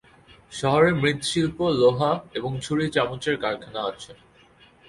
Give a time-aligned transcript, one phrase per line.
[0.51, 4.11] শহরে মৃৎশিল্প, লোহা এবং ছুরি-চামচের কারখানা আছে।